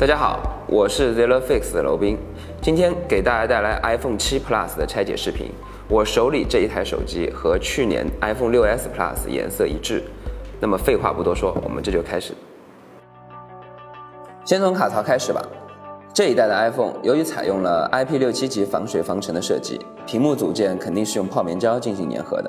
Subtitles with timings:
[0.00, 0.38] 大家好，
[0.68, 2.16] 我是 ZeroFix 的娄斌，
[2.62, 5.50] 今天给大家带来 iPhone 7 Plus 的拆解视频。
[5.88, 10.04] 我手里这一台手机和去年 iPhone 6s Plus 颜色一致。
[10.60, 12.32] 那么废话不多说，我们这就开始。
[14.44, 15.44] 先从卡槽开始吧。
[16.14, 22.48] 这一代的 iPhone 由于采用了 IP67 级防水防尘的设计，屏幕组件肯定是用泡棉胶进行粘合的。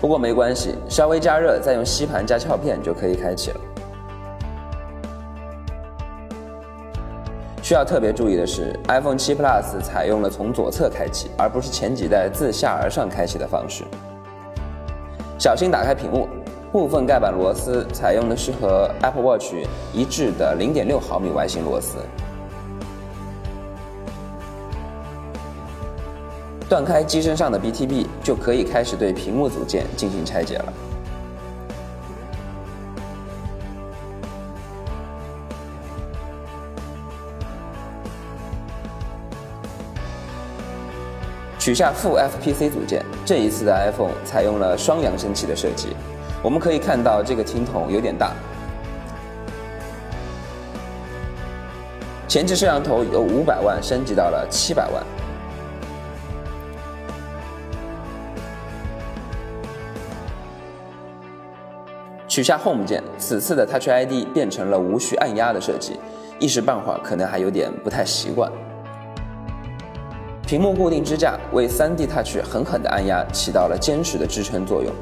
[0.00, 3.60] 不过没关系，稍微加热再用吸盘加翘片就可以开启了。
[7.70, 13.84] 需要特别注意的是，iPhone 7 Plus 采用了从左侧开启，而不是前几代自下而上开启的方式。
[15.38, 16.26] 小心打开屏幕，
[16.72, 19.54] 部分盖板螺丝采用的是和 Apple Watch
[19.94, 21.98] 一致的0.6毫米外形螺丝。
[26.68, 30.72] 断开机身上的 BTB，就可以开始对屏幕组件进行拆解了。
[41.60, 45.88] 取下副 FPC 组件，这一次的 iPhone 采用了双扬声器的设计。
[46.42, 48.32] 我们可以看到这个听筒有点大。
[52.26, 55.04] 前置摄像头由五百万升级到了七百万。
[62.26, 66.00] 取下 Home 键，此次的 Touch ID 变成了无需按压的设计，
[66.38, 68.50] 一时半会儿可能还有点不太习惯。
[70.50, 74.92] 屏幕固定支架为 3D Touch 狠狠的按压起到了坚实的支撑作用。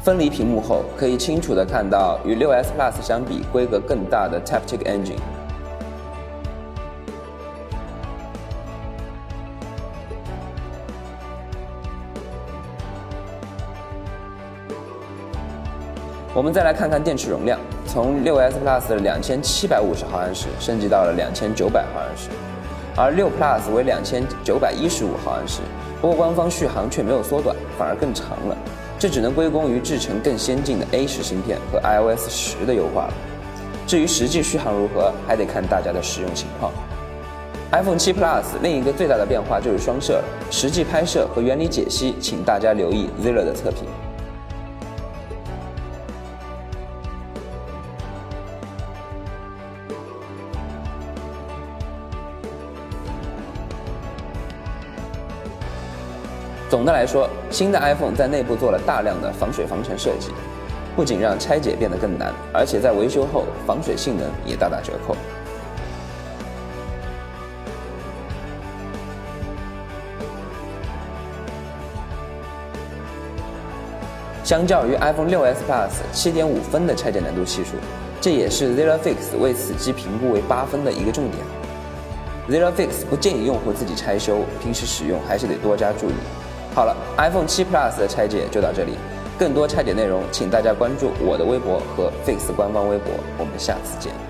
[0.00, 5.20] 分离屏幕后，可以清楚的看到与 6s Plus 相比规格更大的 Taptic Engine。
[16.32, 22.28] 我们再来看看电池容量，从 6s Plus 的2750毫安时升级到了2900毫安时，
[22.94, 25.58] 而6 Plus 为2915毫安时。
[26.00, 28.56] 不过官方续航却没有缩短，反而更长了，
[28.96, 33.12] 这只能归功于制成更先进的 A 十芯片和 iOS 十的优化了。
[33.84, 36.72] 至于实际续航如何，还得看大家的使用情况。
[37.72, 43.88] iPhone 7 Plus 另一个最大的变化就是双摄，实际拍摄和原理解析，请大家留意 Zero 的测评。
[56.70, 60.30] 总的来说，新的 iPhone 在内部做了大量的防水防尘设计，
[60.94, 65.16] 不仅让拆解变得更难，而且在维修后防水性能也大打折扣。
[74.44, 77.70] 相较于 iPhone 6s Plus 7.5分的拆解难度系数，
[78.20, 81.42] 这也是 ZeroFix 为此机评估为八分的一个重点。
[82.48, 86.14] ZeroFix 不建议用户自己拆修，平时使用还是得多加注意。
[86.74, 88.94] 好了，iPhone 7 Plus 的拆解就到这里，
[89.38, 94.29] 更多拆解内容，请大家关注我的微博和 Fix 官方微博，我们下次见。